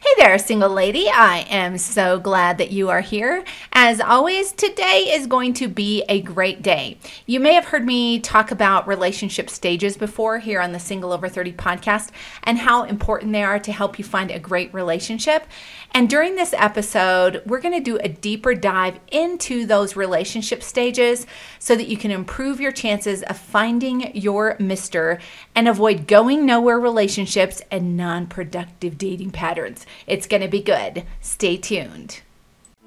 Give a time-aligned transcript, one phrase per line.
[0.00, 1.08] Hey there, single lady.
[1.08, 3.42] I am so glad that you are here.
[3.72, 6.98] As always, today is going to be a great day.
[7.26, 11.28] You may have heard me talk about relationship stages before here on the Single Over
[11.28, 12.12] 30 podcast
[12.44, 15.48] and how important they are to help you find a great relationship.
[15.92, 21.26] And during this episode, we're going to do a deeper dive into those relationship stages
[21.58, 25.18] so that you can improve your chances of finding your Mister
[25.54, 29.86] and avoid going nowhere relationships and non productive dating patterns.
[30.06, 31.04] It's going to be good.
[31.20, 32.20] Stay tuned.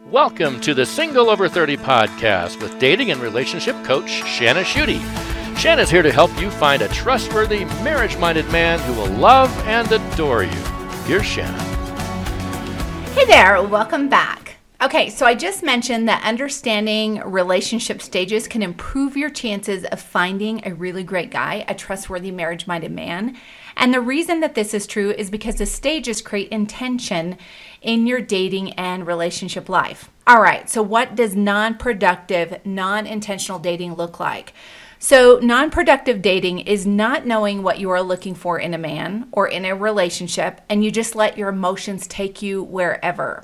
[0.07, 4.99] Welcome to the Single Over 30 podcast with dating and relationship coach Shanna Schutte.
[5.57, 9.91] Shanna's here to help you find a trustworthy, marriage minded man who will love and
[9.91, 10.49] adore you.
[11.05, 11.70] Here's Shanna.
[13.13, 14.55] Hey there, welcome back.
[14.81, 20.65] Okay, so I just mentioned that understanding relationship stages can improve your chances of finding
[20.65, 23.37] a really great guy, a trustworthy marriage minded man.
[23.75, 27.37] And the reason that this is true is because the stages create intention
[27.81, 30.09] in your dating and relationship life.
[30.25, 34.53] All right, so what does non productive, non intentional dating look like?
[35.03, 39.27] So, non productive dating is not knowing what you are looking for in a man
[39.31, 43.43] or in a relationship, and you just let your emotions take you wherever.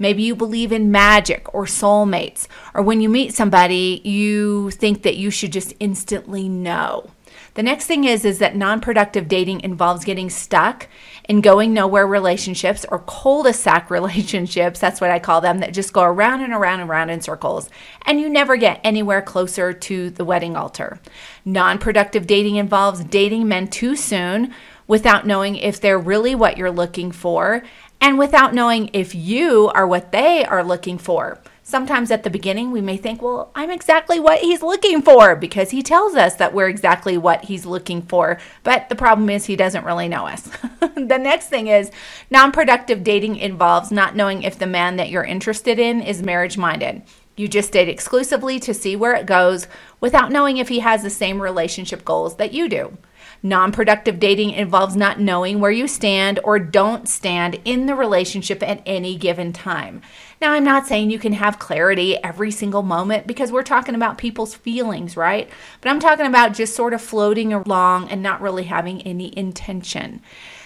[0.00, 5.14] Maybe you believe in magic or soulmates, or when you meet somebody, you think that
[5.14, 7.08] you should just instantly know.
[7.54, 10.88] The next thing is is that non-productive dating involves getting stuck
[11.28, 16.02] in going nowhere relationships or cul-de-sac relationships, that's what I call them, that just go
[16.02, 17.68] around and around and around in circles
[18.04, 21.00] and you never get anywhere closer to the wedding altar.
[21.44, 24.54] Non-productive dating involves dating men too soon
[24.86, 27.62] without knowing if they're really what you're looking for
[28.00, 31.40] and without knowing if you are what they are looking for.
[31.68, 35.72] Sometimes at the beginning, we may think, well, I'm exactly what he's looking for because
[35.72, 38.38] he tells us that we're exactly what he's looking for.
[38.62, 40.42] But the problem is, he doesn't really know us.
[40.94, 41.90] the next thing is
[42.30, 46.56] non productive dating involves not knowing if the man that you're interested in is marriage
[46.56, 47.02] minded.
[47.34, 49.66] You just date exclusively to see where it goes
[50.00, 52.96] without knowing if he has the same relationship goals that you do.
[53.42, 58.62] Non productive dating involves not knowing where you stand or don't stand in the relationship
[58.62, 60.02] at any given time.
[60.40, 64.18] Now, I'm not saying you can have clarity every single moment because we're talking about
[64.18, 65.48] people's feelings, right?
[65.80, 70.20] But I'm talking about just sort of floating along and not really having any intention.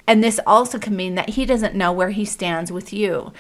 [0.07, 3.33] And this also can mean that he doesn't know where he stands with you.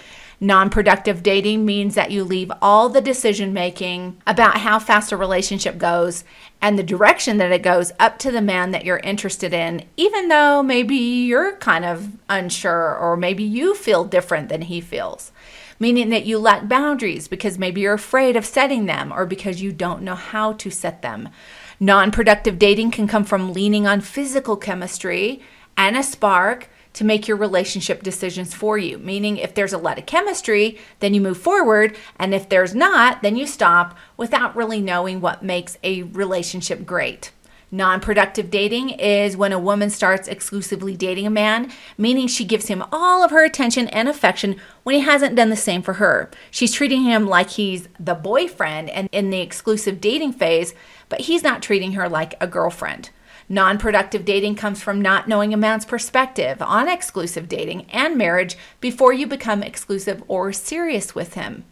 [0.42, 5.16] Non productive dating means that you leave all the decision making about how fast a
[5.16, 6.24] relationship goes
[6.62, 10.28] and the direction that it goes up to the man that you're interested in, even
[10.28, 15.32] though maybe you're kind of unsure or maybe you feel different than he feels.
[15.78, 19.72] Meaning that you lack boundaries because maybe you're afraid of setting them or because you
[19.72, 21.31] don't know how to set them.
[21.78, 25.41] Non productive dating can come from leaning on physical chemistry
[25.78, 28.99] and a spark to make your relationship decisions for you.
[28.99, 31.97] Meaning, if there's a lot of chemistry, then you move forward.
[32.17, 37.33] And if there's not, then you stop without really knowing what makes a relationship great.
[37.73, 42.67] Non productive dating is when a woman starts exclusively dating a man, meaning she gives
[42.67, 46.28] him all of her attention and affection when he hasn't done the same for her.
[46.51, 50.75] She's treating him like he's the boyfriend and in the exclusive dating phase,
[51.09, 53.11] but he's not treating her like a girlfriend.
[53.53, 58.56] Non productive dating comes from not knowing a man's perspective on exclusive dating and marriage
[58.81, 61.65] before you become exclusive or serious with him.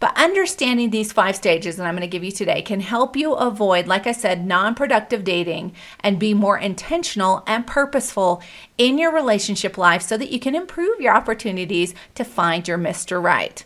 [0.00, 3.34] But understanding these five stages that I'm going to give you today can help you
[3.34, 8.42] avoid, like I said, non productive dating and be more intentional and purposeful
[8.76, 13.22] in your relationship life so that you can improve your opportunities to find your Mr.
[13.22, 13.64] Right.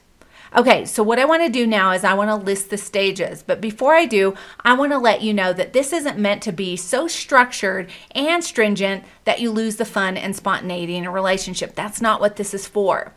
[0.56, 3.42] Okay, so what I want to do now is I want to list the stages.
[3.42, 6.52] But before I do, I want to let you know that this isn't meant to
[6.52, 11.74] be so structured and stringent that you lose the fun and spontaneity in a relationship.
[11.74, 13.12] That's not what this is for.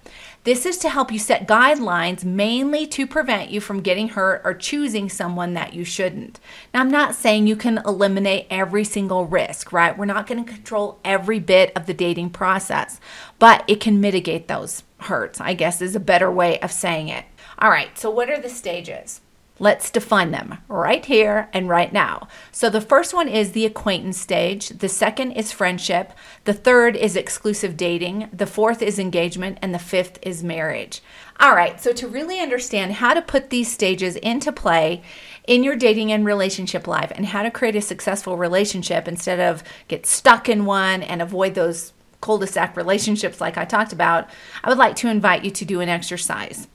[0.46, 4.56] This is to help you set guidelines mainly to prevent you from getting hurt or
[4.56, 6.40] choosing someone that you shouldn't.
[6.74, 9.96] Now, I'm not saying you can eliminate every single risk, right?
[9.96, 13.00] We're not going to control every bit of the dating process,
[13.38, 17.25] but it can mitigate those hurts, I guess is a better way of saying it.
[17.60, 19.21] All right, so what are the stages?
[19.60, 22.27] Let's define them right here and right now.
[22.51, 24.69] So, the first one is the acquaintance stage.
[24.69, 26.13] The second is friendship.
[26.44, 28.30] The third is exclusive dating.
[28.31, 29.57] The fourth is engagement.
[29.63, 31.01] And the fifth is marriage.
[31.39, 35.01] All right, so to really understand how to put these stages into play
[35.48, 39.63] in your dating and relationship life and how to create a successful relationship instead of
[39.88, 44.30] get stuck in one and avoid those cul de sac relationships, like I talked about,
[44.64, 46.68] I would like to invite you to do an exercise.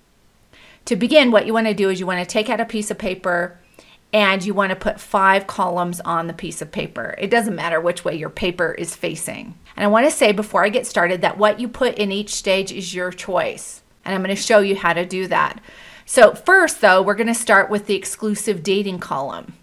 [0.87, 2.91] To begin, what you want to do is you want to take out a piece
[2.91, 3.59] of paper
[4.13, 7.15] and you want to put five columns on the piece of paper.
[7.19, 9.55] It doesn't matter which way your paper is facing.
[9.77, 12.35] And I want to say before I get started that what you put in each
[12.35, 13.83] stage is your choice.
[14.05, 15.61] And I'm going to show you how to do that.
[16.05, 19.55] So, first, though, we're going to start with the exclusive dating column.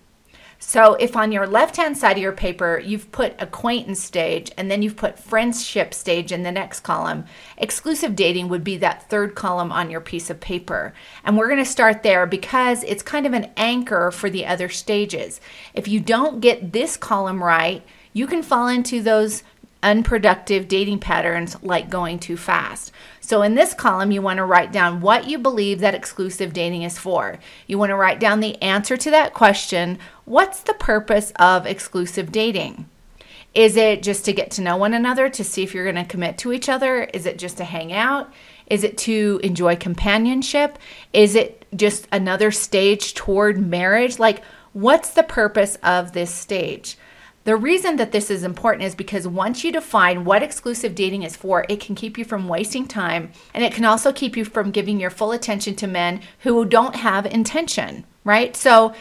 [0.61, 4.69] So, if on your left hand side of your paper you've put acquaintance stage and
[4.69, 7.23] then you've put friendship stage in the next column,
[7.57, 10.93] exclusive dating would be that third column on your piece of paper.
[11.23, 14.67] And we're going to start there because it's kind of an anchor for the other
[14.67, 15.39] stages.
[15.73, 19.43] If you don't get this column right, you can fall into those
[19.81, 22.91] unproductive dating patterns like going too fast.
[23.29, 26.81] So, in this column, you want to write down what you believe that exclusive dating
[26.81, 27.37] is for.
[27.67, 32.31] You want to write down the answer to that question What's the purpose of exclusive
[32.31, 32.89] dating?
[33.53, 36.09] Is it just to get to know one another, to see if you're going to
[36.09, 37.03] commit to each other?
[37.03, 38.33] Is it just to hang out?
[38.65, 40.79] Is it to enjoy companionship?
[41.13, 44.17] Is it just another stage toward marriage?
[44.17, 44.41] Like,
[44.73, 46.97] what's the purpose of this stage?
[47.49, 51.35] The reason that this is important is because once you define what exclusive dating is
[51.35, 54.69] for, it can keep you from wasting time and it can also keep you from
[54.69, 58.55] giving your full attention to men who don't have intention, right?
[58.55, 58.93] So,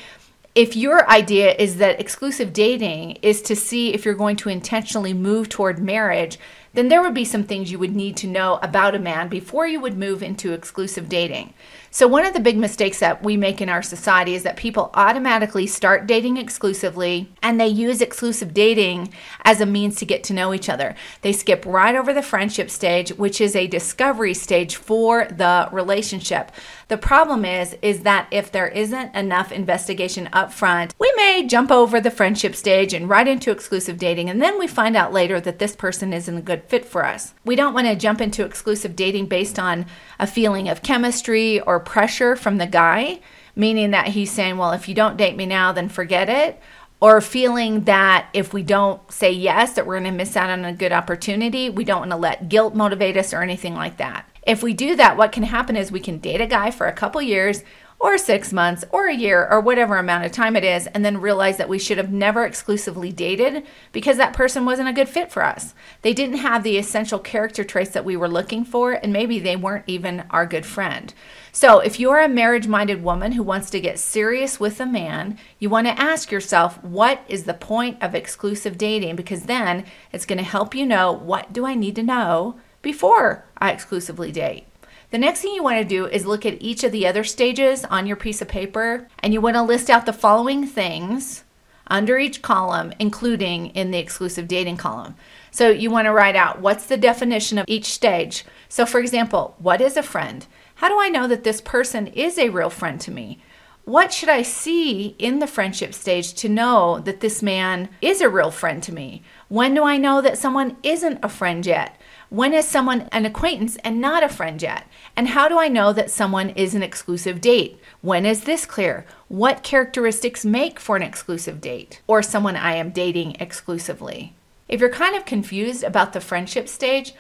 [0.55, 5.13] if your idea is that exclusive dating is to see if you're going to intentionally
[5.13, 6.39] move toward marriage,
[6.73, 9.67] then there would be some things you would need to know about a man before
[9.67, 11.53] you would move into exclusive dating.
[11.91, 14.91] So, one of the big mistakes that we make in our society is that people
[14.93, 20.35] automatically start dating exclusively and they use exclusive dating as a means to get to
[20.35, 20.95] know each other.
[21.23, 26.53] They skip right over the friendship stage, which is a discovery stage for the relationship.
[26.89, 31.71] The problem is is that if there isn't enough investigation up front, we may jump
[31.71, 35.41] over the friendship stage and right into exclusive dating and then we find out later
[35.41, 37.33] that this person isn't a good fit for us.
[37.47, 39.87] We don't want to jump into exclusive dating based on
[40.19, 43.21] a feeling of chemistry or pressure from the guy,
[43.55, 46.61] meaning that he's saying, Well, if you don't date me now, then forget it.
[47.01, 50.65] Or feeling that if we don't say yes, that we're going to miss out on
[50.65, 51.71] a good opportunity.
[51.71, 54.29] We don't want to let guilt motivate us or anything like that.
[54.43, 56.93] If we do that, what can happen is we can date a guy for a
[56.93, 57.63] couple years
[58.01, 61.21] or six months or a year or whatever amount of time it is, and then
[61.21, 65.33] realize that we should have never exclusively dated because that person wasn't a good fit
[65.33, 65.75] for us.
[66.03, 69.57] They didn't have the essential character traits that we were looking for, and maybe they
[69.57, 71.13] weren't even our good friend.
[71.51, 75.37] So, if you're a marriage minded woman who wants to get serious with a man,
[75.59, 79.17] you want to ask yourself, what is the point of exclusive dating?
[79.17, 83.45] Because then it's going to help you know what do I need to know before
[83.57, 84.68] I exclusively date.
[85.11, 87.83] The next thing you want to do is look at each of the other stages
[87.87, 91.45] on your piece of paper, and you want to list out the following things
[91.87, 95.15] under each column, including in the exclusive dating column.
[95.51, 98.45] So you want to write out what's the definition of each stage.
[98.69, 100.47] So, for example, what is a friend?
[100.75, 103.43] How do I know that this person is a real friend to me?
[103.85, 108.29] What should I see in the friendship stage to know that this man is a
[108.29, 109.23] real friend to me?
[109.49, 111.98] When do I know that someone isn't a friend yet?
[112.31, 114.87] When is someone an acquaintance and not a friend yet?
[115.17, 117.81] And how do I know that someone is an exclusive date?
[118.03, 119.07] When is this clear?
[119.29, 124.35] What characteristics make for an exclusive date or someone I am dating exclusively?
[124.69, 127.15] If you're kind of confused about the friendship stage,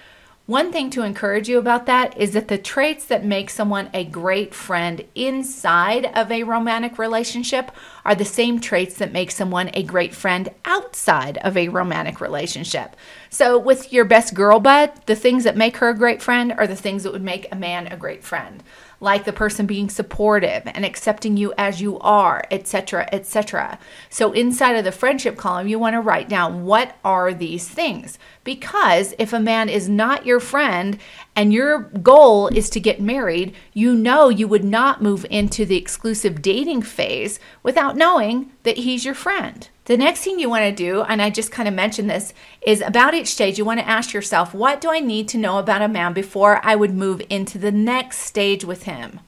[0.48, 4.02] one thing to encourage you about that is that the traits that make someone a
[4.02, 7.70] great friend inside of a romantic relationship
[8.02, 12.96] are the same traits that make someone a great friend outside of a romantic relationship.
[13.28, 16.66] So, with your best girl bud, the things that make her a great friend are
[16.66, 18.62] the things that would make a man a great friend
[19.00, 23.78] like the person being supportive and accepting you as you are, etc., etc.
[24.10, 28.18] So inside of the friendship column, you want to write down what are these things?
[28.44, 30.98] Because if a man is not your friend
[31.36, 35.76] and your goal is to get married, you know you would not move into the
[35.76, 39.68] exclusive dating phase without knowing that he's your friend.
[39.88, 42.82] The next thing you want to do, and I just kind of mentioned this, is
[42.82, 45.80] about each stage, you want to ask yourself, what do I need to know about
[45.80, 49.20] a man before I would move into the next stage with him?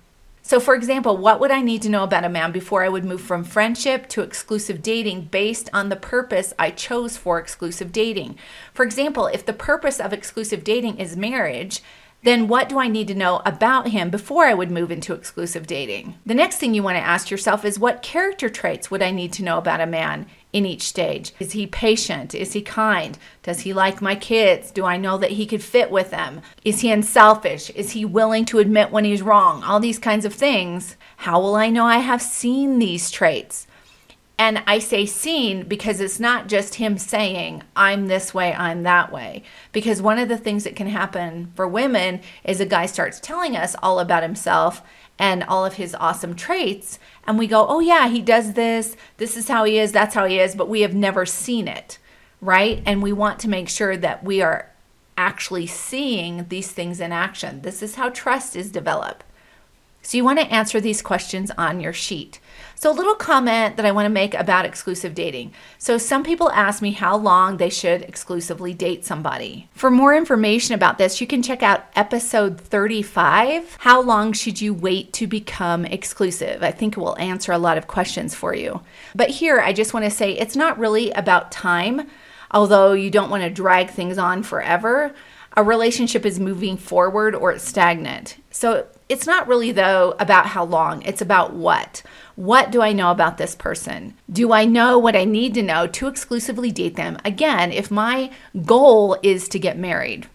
[0.43, 3.07] So, for example, what would I need to know about a man before I would
[3.07, 8.37] move from friendship to exclusive dating based on the purpose I chose for exclusive dating?
[8.75, 11.81] For example, if the purpose of exclusive dating is marriage,
[12.23, 15.67] then what do I need to know about him before I would move into exclusive
[15.67, 16.17] dating?
[16.27, 19.33] The next thing you want to ask yourself is what character traits would I need
[19.35, 21.33] to know about a man in each stage?
[21.39, 22.35] Is he patient?
[22.35, 23.17] Is he kind?
[23.43, 24.71] Does he like my kids?
[24.71, 26.43] Do I know that he could fit with them?
[26.65, 27.71] Is he unselfish?
[27.71, 29.63] Is he willing to admit when he's wrong?
[29.63, 30.97] All these kinds of things.
[31.19, 33.67] How will I know I have seen these traits?
[34.41, 39.13] And I say seen because it's not just him saying, I'm this way, I'm that
[39.13, 39.43] way.
[39.71, 43.55] Because one of the things that can happen for women is a guy starts telling
[43.55, 44.81] us all about himself
[45.19, 46.99] and all of his awesome traits.
[47.27, 48.97] And we go, oh, yeah, he does this.
[49.19, 49.93] This is how he is.
[49.93, 50.55] That's how he is.
[50.55, 51.99] But we have never seen it,
[52.41, 52.83] right?
[52.87, 54.71] And we want to make sure that we are
[55.19, 57.61] actually seeing these things in action.
[57.61, 59.23] This is how trust is developed.
[60.03, 62.41] So you want to answer these questions on your sheet.
[62.81, 65.53] So, a little comment that I want to make about exclusive dating.
[65.77, 69.69] So, some people ask me how long they should exclusively date somebody.
[69.75, 74.73] For more information about this, you can check out episode 35 How long should you
[74.73, 76.63] wait to become exclusive?
[76.63, 78.81] I think it will answer a lot of questions for you.
[79.15, 82.09] But here, I just want to say it's not really about time,
[82.51, 85.15] although you don't want to drag things on forever.
[85.55, 88.39] A relationship is moving forward or it's stagnant.
[88.51, 92.03] So, it's not really, though, about how long, it's about what.
[92.37, 94.15] What do I know about this person?
[94.31, 97.19] Do I know what I need to know to exclusively date them?
[97.25, 98.31] Again, if my
[98.65, 100.29] goal is to get married.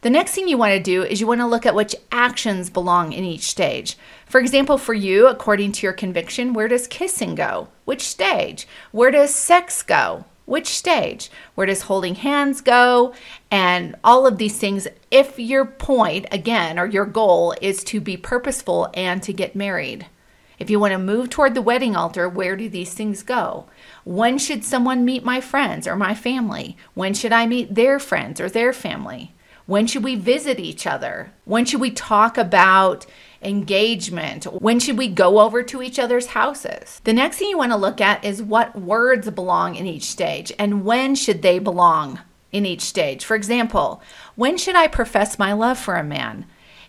[0.00, 2.70] The next thing you want to do is you want to look at which actions
[2.70, 3.98] belong in each stage.
[4.26, 7.68] For example, for you, according to your conviction, where does kissing go?
[7.84, 8.66] Which stage?
[8.90, 10.24] Where does sex go?
[10.48, 11.30] Which stage?
[11.54, 13.14] Where does holding hands go?
[13.50, 18.16] And all of these things, if your point, again, or your goal is to be
[18.16, 20.06] purposeful and to get married.
[20.58, 23.66] If you want to move toward the wedding altar, where do these things go?
[24.04, 26.76] When should someone meet my friends or my family?
[26.94, 29.34] When should I meet their friends or their family?
[29.68, 31.30] When should we visit each other?
[31.44, 33.04] When should we talk about
[33.42, 34.44] engagement?
[34.44, 37.02] When should we go over to each other's houses?
[37.04, 40.50] The next thing you want to look at is what words belong in each stage
[40.58, 42.20] and when should they belong
[42.50, 43.26] in each stage.
[43.26, 44.00] For example,
[44.36, 46.46] when should I profess my love for a man?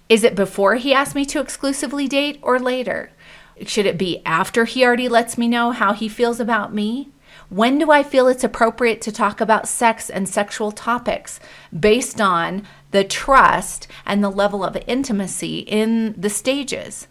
[0.07, 3.11] Is it before he asks me to exclusively date or later?
[3.65, 7.11] Should it be after he already lets me know how he feels about me?
[7.49, 11.39] When do I feel it's appropriate to talk about sex and sexual topics
[11.77, 17.07] based on the trust and the level of intimacy in the stages?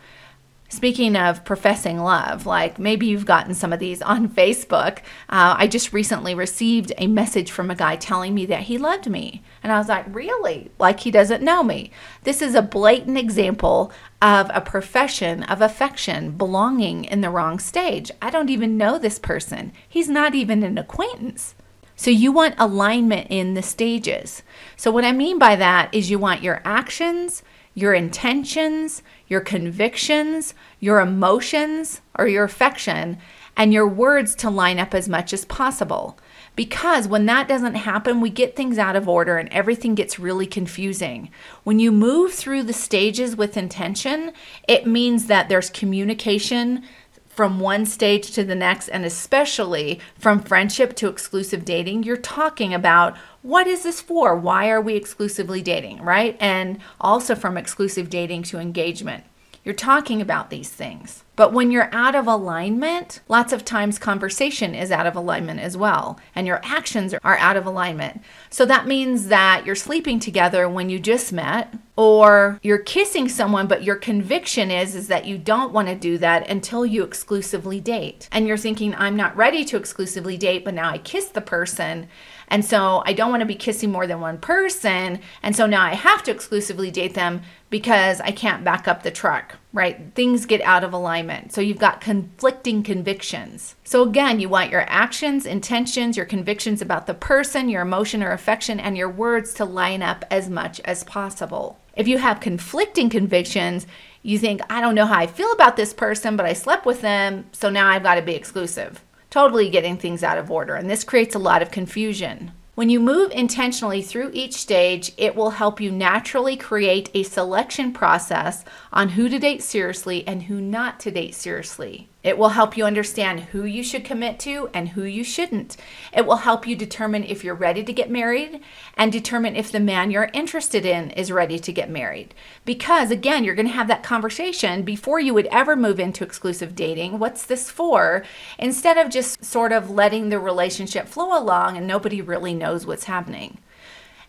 [0.71, 4.99] Speaking of professing love, like maybe you've gotten some of these on Facebook.
[5.31, 9.09] Uh, I just recently received a message from a guy telling me that he loved
[9.09, 9.43] me.
[9.63, 10.71] And I was like, really?
[10.79, 11.91] Like he doesn't know me.
[12.25, 18.11] This is a blatant example of a profession of affection belonging in the wrong stage.
[18.21, 21.55] I don't even know this person, he's not even an acquaintance.
[21.97, 24.45] So you want alignment in the stages.
[24.77, 27.43] So, what I mean by that is you want your actions,
[27.79, 33.17] your intentions, your convictions, your emotions, or your affection,
[33.57, 36.19] and your words to line up as much as possible.
[36.57, 40.47] Because when that doesn't happen, we get things out of order and everything gets really
[40.47, 41.31] confusing.
[41.63, 44.33] When you move through the stages with intention,
[44.67, 46.83] it means that there's communication
[47.29, 52.75] from one stage to the next, and especially from friendship to exclusive dating, you're talking
[52.75, 54.37] about what is this for?
[54.37, 56.37] Why are we exclusively dating, right?
[56.41, 59.25] And also from exclusive dating to engagement.
[59.65, 61.25] You're talking about these things.
[61.37, 65.77] But when you're out of alignment, lots of times conversation is out of alignment as
[65.77, 68.23] well, and your actions are out of alignment.
[68.51, 73.67] So that means that you're sleeping together when you just met, or you're kissing someone
[73.67, 77.79] but your conviction is is that you don't want to do that until you exclusively
[77.79, 78.29] date.
[78.33, 82.09] And you're thinking I'm not ready to exclusively date, but now I kiss the person
[82.49, 85.21] and so I don't want to be kissing more than one person.
[85.43, 89.11] And so now I have to exclusively date them because I can't back up the
[89.11, 90.13] truck, right?
[90.15, 91.53] Things get out of alignment.
[91.53, 93.77] So you've got conflicting convictions.
[93.85, 98.33] So again, you want your actions, intentions, your convictions about the person, your emotion or
[98.33, 101.79] affection, and your words to line up as much as possible.
[101.95, 103.87] If you have conflicting convictions,
[104.23, 107.03] you think, I don't know how I feel about this person, but I slept with
[107.03, 110.75] them, so now I've got to be exclusive totally getting things out of order.
[110.75, 112.53] And this creates a lot of confusion.
[112.75, 117.93] When you move intentionally through each stage, it will help you naturally create a selection
[117.93, 122.09] process on who to date seriously and who not to date seriously.
[122.25, 125.77] It will help you understand who you should commit to and who you shouldn't.
[126.13, 128.61] It will help you determine if you're ready to get married
[128.97, 132.35] and determine if the man you're interested in is ready to get married.
[132.65, 136.75] Because again, you're going to have that conversation before you would ever move into exclusive
[136.75, 137.21] dating.
[137.21, 138.25] What's this for?
[138.59, 143.05] Instead of just sort of letting the relationship flow along and nobody really knows what's
[143.05, 143.59] happening.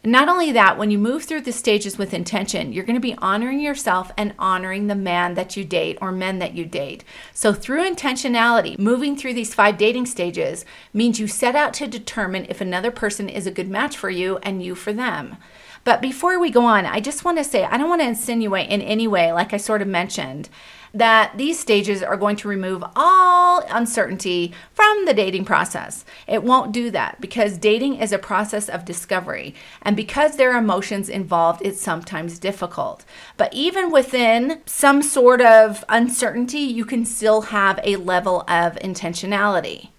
[0.02, 3.02] And not only that, when you move through the stages with intention, you're going to
[3.02, 7.04] be honoring yourself and honoring the man that you date or men that you date.
[7.34, 10.64] So, through intentionality, moving through these five dating stages
[10.94, 14.38] means you set out to determine if another person is a good match for you
[14.38, 15.36] and you for them.
[15.84, 18.70] But before we go on, I just want to say I don't want to insinuate
[18.70, 20.50] in any way, like I sort of mentioned,
[20.94, 26.06] that these stages are going to remove all uncertainty from the dating process.
[26.28, 29.56] It won't do that because dating is a process of discovery.
[29.82, 33.06] And because there are emotions involved, it's sometimes difficult.
[33.38, 39.90] But even within some sort of uncertainty, you can still have a level of intentionality.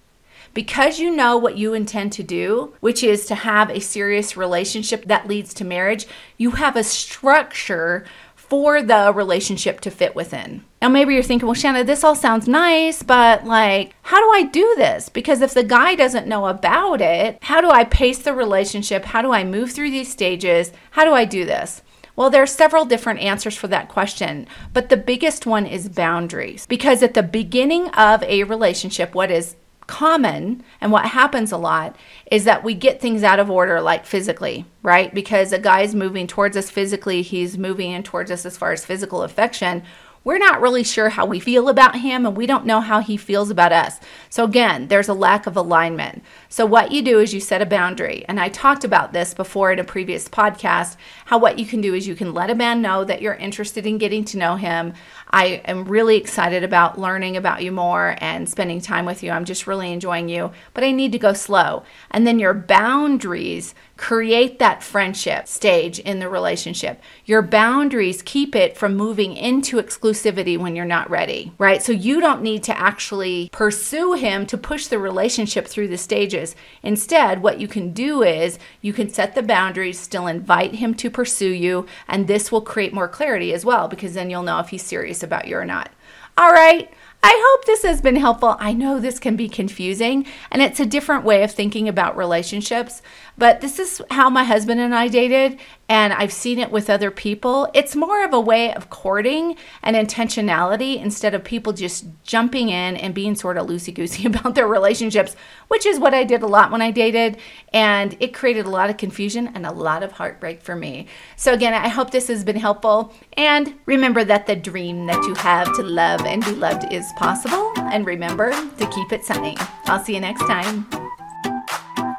[0.53, 5.05] Because you know what you intend to do, which is to have a serious relationship
[5.05, 6.05] that leads to marriage,
[6.37, 8.03] you have a structure
[8.51, 10.61] for the relationship to fit within.
[10.81, 14.43] Now, maybe you're thinking, well, Shanna, this all sounds nice, but like, how do I
[14.43, 15.07] do this?
[15.07, 19.05] Because if the guy doesn't know about it, how do I pace the relationship?
[19.05, 20.73] How do I move through these stages?
[20.89, 21.81] How do I do this?
[22.17, 26.65] Well, there are several different answers for that question, but the biggest one is boundaries.
[26.65, 29.55] Because at the beginning of a relationship, what is
[29.91, 31.97] common and what happens a lot
[32.31, 36.25] is that we get things out of order like physically right because a guy's moving
[36.25, 39.83] towards us physically he's moving in towards us as far as physical affection
[40.23, 43.17] we're not really sure how we feel about him and we don't know how he
[43.17, 43.99] feels about us.
[44.29, 46.23] So, again, there's a lack of alignment.
[46.47, 48.23] So, what you do is you set a boundary.
[48.27, 50.95] And I talked about this before in a previous podcast
[51.25, 53.87] how what you can do is you can let a man know that you're interested
[53.87, 54.93] in getting to know him.
[55.33, 59.31] I am really excited about learning about you more and spending time with you.
[59.31, 61.83] I'm just really enjoying you, but I need to go slow.
[62.09, 66.99] And then your boundaries create that friendship stage in the relationship.
[67.23, 71.83] Your boundaries keep it from moving into exclusivity when you're not ready, right?
[71.83, 76.55] So you don't need to actually pursue him to push the relationship through the stages.
[76.81, 81.11] Instead, what you can do is you can set the boundaries, still invite him to
[81.11, 84.69] pursue you, and this will create more clarity as well because then you'll know if
[84.69, 85.91] he's serious about you or not.
[86.37, 86.91] All right.
[87.23, 88.55] I hope this has been helpful.
[88.59, 93.03] I know this can be confusing and it's a different way of thinking about relationships,
[93.37, 95.59] but this is how my husband and I dated,
[95.89, 97.69] and I've seen it with other people.
[97.73, 102.95] It's more of a way of courting and intentionality instead of people just jumping in
[102.97, 105.35] and being sort of loosey goosey about their relationships,
[105.67, 107.37] which is what I did a lot when I dated.
[107.73, 111.07] And it created a lot of confusion and a lot of heartbreak for me.
[111.35, 113.13] So, again, I hope this has been helpful.
[113.33, 117.73] And remember that the dream that you have to love and be loved is possible.
[117.77, 119.57] And remember to keep it sunny.
[119.85, 121.10] I'll see you next time.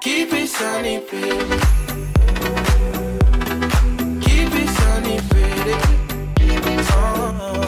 [0.02, 1.60] Keep it sunny, baby.
[4.20, 5.74] Keep it sunny, baby.
[6.90, 7.62] Oh.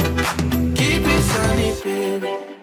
[0.75, 2.54] Keep it sunny, baby.